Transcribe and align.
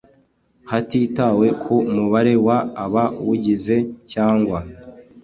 hatitawe 0.69 1.47
ku 1.61 1.75
mubare 1.95 2.33
w 2.47 2.49
abawugize 2.85 3.77
cyangwa 4.11 4.59